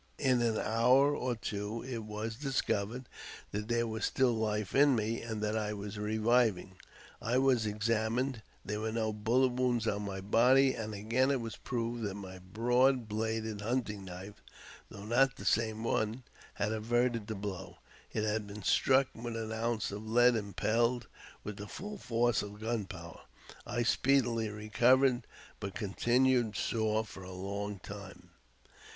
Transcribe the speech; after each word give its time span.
In 0.17 0.41
an 0.41 0.57
hour 0.57 1.15
or 1.15 1.35
two 1.35 1.83
it 1.83 1.99
was 2.03 2.33
discovered 2.35 3.07
that 3.51 3.67
there 3.67 3.85
was 3.85 4.03
still 4.03 4.33
life 4.33 4.73
in 4.73 4.95
me, 4.95 5.21
and 5.21 5.43
that 5.43 5.55
I 5.55 5.73
was 5.73 5.99
reviving. 5.99 6.77
I 7.21 7.37
was 7.37 7.67
examined: 7.67 8.41
there 8.65 8.79
was 8.79 8.95
no 8.95 9.13
bullet 9.13 9.49
wound 9.51 9.87
on 9.87 10.01
my 10.01 10.19
body, 10.19 10.73
and 10.73 10.95
again 10.95 11.29
it 11.29 11.39
was 11.39 11.55
proved 11.55 12.01
that 12.01 12.15
my 12.15 12.39
broad 12.39 13.07
bladed 13.07 13.61
hunting 13.61 14.03
knife 14.05 14.41
(though 14.89 15.05
not 15.05 15.35
the 15.35 15.45
same 15.45 15.83
one) 15.83 16.23
had 16.55 16.71
averted 16.71 17.27
the 17.27 17.35
blow. 17.35 17.77
It 18.11 18.23
had 18.23 18.47
been 18.47 18.63
struck 18.63 19.05
with 19.13 19.37
an 19.37 19.51
ounce 19.51 19.91
of 19.91 20.07
lead 20.09 20.35
impelled 20.35 21.05
with 21.43 21.57
the 21.57 21.67
full 21.67 21.99
force 21.99 22.41
of 22.41 22.59
gunpowder. 22.59 23.19
I 23.67 23.83
speedily 23.83 24.49
re 24.49 24.69
covered, 24.69 25.27
but 25.59 25.75
continued 25.75 26.55
sore 26.55 27.05
for 27.05 27.21
a 27.21 27.31
long 27.33 27.77
time. 27.77 28.31